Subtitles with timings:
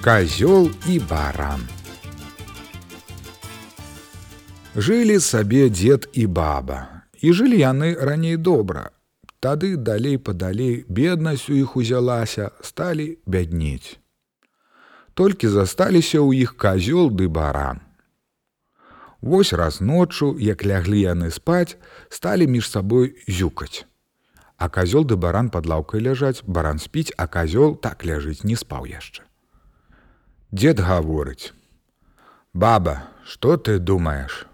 [0.00, 1.60] Казёл і баран.
[4.72, 8.96] Жылі сабе дзед і баба, і жылі яны раней добра.
[9.44, 14.00] Тады далей падалей беднасць у іх узялася, сталі бяднець.
[15.12, 17.84] Толькі засталіся ў іх казёл ды баран.
[19.20, 21.76] Вось раз ноччу, як ляглі яны спаць,
[22.08, 23.84] сталі між сабой зюкаць.
[24.56, 28.88] А казёл ды баран пад лаўкай ляжаць, баран спіць, а казёл так ляжыць, не спаў
[28.88, 29.28] яшчэ.
[30.52, 31.52] Дед гаворыць:
[32.54, 34.46] «Баба, што ты думаеш?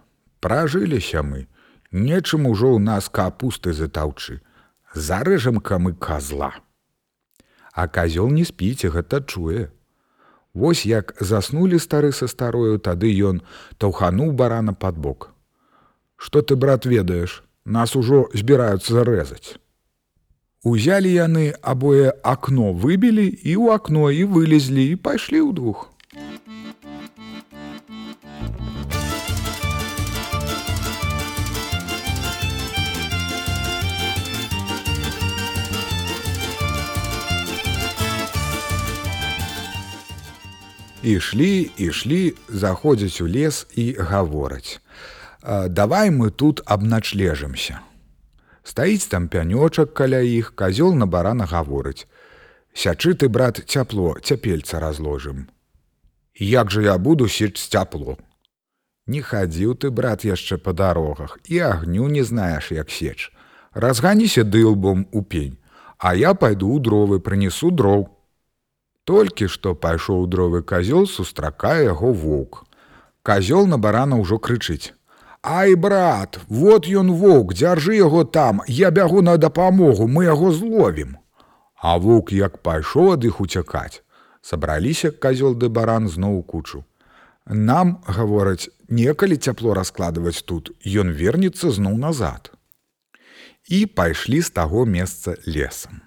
[0.44, 1.48] Пражыліся мы,
[1.90, 4.44] нечым ужо ў нас капусты затаўчы,
[4.92, 6.52] зарэжам-ка мы казла.
[7.72, 9.72] А казёл не спіць, гэта чуе.
[10.52, 13.40] Вось як заснулі стары са старою, тады ён
[13.80, 15.32] таўхануў барана пад бок.
[16.20, 19.56] Што ты, брат, ведаеш, нас ужо збіраюцца зарэзаць.
[20.64, 25.92] Узялі яны абое акно выбілі і ў акно і вылезлі і пайшлі ўдвух.
[41.06, 44.80] Ішлі, ішлі, заходзяць у лес і гавораць:
[45.70, 47.78] «Давай мы тут абначлежымся.
[48.66, 52.06] Стаіць там пянёчак каля іх, казёл на барана гаворыць:
[52.74, 55.46] «Сячы ты, брат, цяпло, цяпельца разложым.
[56.34, 58.18] Як жа я буду сеч цяпло.
[59.06, 63.30] Не хадзіў ты, брат, яшчэ па дарогах і агню не знаеш, як сеч.
[63.72, 65.58] Разганіся дылбом у пень,
[65.98, 68.10] а я пайду ў дровы, прынесу дроў.
[69.04, 72.66] Толькі што пайшоў дровы казёл, сустракае яго воўк.
[73.22, 74.95] Казёл на барана ўжо крычыць:
[75.48, 81.18] Ай, брат, вот ён воўк, дзяржы яго там, я бягу на дапамогу, мы яго зловім.
[81.78, 84.02] А воўк як пайшоў ад іх уцякаць.
[84.42, 86.82] Сабраліся казёл ды баран зноў кучу.
[87.46, 92.50] Нам, гавораць, некалі цяпло раскладваць тут, ён вернецца зноў назад.
[93.70, 96.02] І пайшлі з таго месца лесам.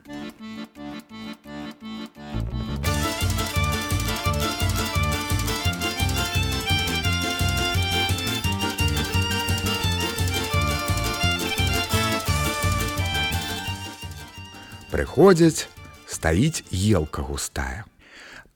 [14.99, 15.69] Прыходзяць,
[16.11, 17.85] стаіць елка густая.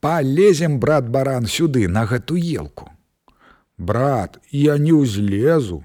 [0.04, 2.90] Палезем, брат баран сюды на гэту елку.
[3.78, 5.78] Брат, я не ўзлезу.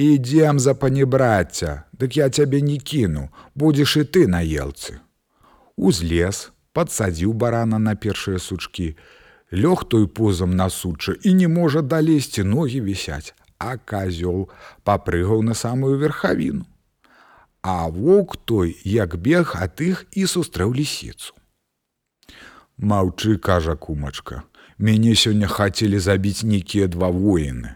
[0.00, 4.96] Ідзем за панебрацця, дык я цябе не кіну, будзеш і ты на елцы.
[5.76, 8.96] Узлез, падсадзіў барана на першыя сучкі,
[9.52, 14.48] лёг той позам на суча і не можа далезці ногі вісяць, а казёл
[14.88, 16.64] папрыгаў на самую верхавіну.
[17.68, 21.34] А воўк той, як бег ад іх і сустрэў лісіцу.
[22.78, 24.44] Маўчы, кажа кумачка,
[24.78, 27.74] мяне сёння хацелі забіць нейкія два воіны.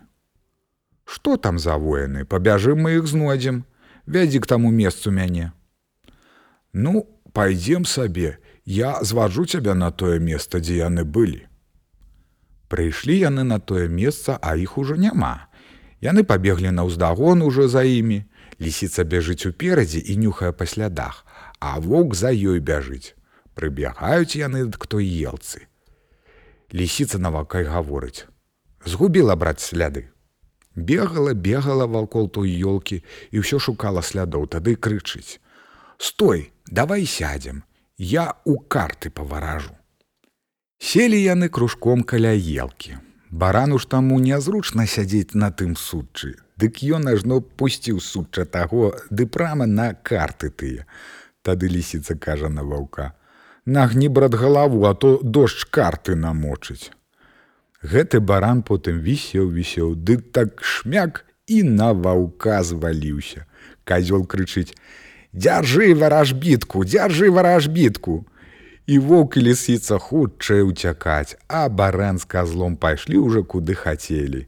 [1.02, 3.64] Што там за воіны, пабяжым мы іх знойдзем,
[4.06, 5.50] вядзі к таму месцу мяне.
[6.70, 11.50] Ну, пайдзем сабе, я зважу цябе на тое месца, дзе яны былі.
[12.70, 15.50] Прыйшлі яны на тое месца, а іх ужо няма.
[15.98, 18.29] Яны пабеглі на ўздагон ужо за імі,
[18.60, 21.24] Лісіца бяжыць уперадзе і нюхае па слядах,
[21.60, 23.16] а воўк за ёй бяжыць.
[23.56, 25.64] Прыбягаюць яны к той елцы.
[26.72, 28.28] Лісіца навакай гаворыць:
[28.84, 30.12] Згубіла браць сляды.
[30.76, 35.40] Бегала, бегала вакол той ёлкі і ўсё шукала слядоў, тады крычыць:
[35.98, 37.64] Стой, давай сядзем,
[37.98, 39.74] я у карты паваражу.
[40.78, 43.00] Селі яны кружком каля елкі.
[43.30, 49.24] Барану ж таму нязручна сядзець на тым судчы, Дык ён ажно пусціў сучча таго, ды
[49.24, 50.84] прама на карты тыя.
[51.40, 53.12] Тады лісіца кажа на ваўка:
[53.64, 56.92] «Нагні брат галаву, а то дождж карты намочыць.
[57.80, 63.46] Гэты баран потым вісеў вісеў, ды так шмяк і на ваўка зваліўся.
[63.84, 64.76] Казёл крычыць:
[65.32, 68.26] «Дзяржы варажбітку, дзяржы варажбітку.
[68.90, 74.40] І воўк і лісіца хутчэй уцякаць, а баран з казлом пайшлі ўжо куды хацелі